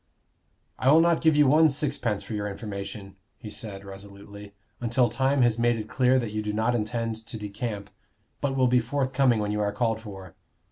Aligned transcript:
"I 0.79 0.91
will 0.91 0.99
not 0.99 1.21
give 1.21 1.35
you 1.35 1.45
one 1.45 1.69
sixpence 1.69 2.23
for 2.23 2.33
your 2.33 2.47
information," 2.49 3.17
he 3.37 3.51
said, 3.51 3.85
resolutely, 3.85 4.55
"until 4.79 5.09
time 5.09 5.43
has 5.43 5.59
made 5.59 5.75
it 5.77 5.87
clear 5.87 6.17
that 6.17 6.31
you 6.31 6.41
do 6.41 6.53
not 6.53 6.73
intend 6.73 7.17
to 7.17 7.37
decamp, 7.37 7.89
but 8.41 8.55
will 8.55 8.65
be 8.65 8.79
forthcoming 8.79 9.39
when 9.39 9.51
you 9.51 9.61
are 9.61 9.71
called 9.71 10.01
for. 10.01 10.33